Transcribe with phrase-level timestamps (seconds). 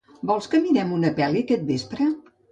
[0.29, 2.09] Vols que mirem una pel·li aquest vespre?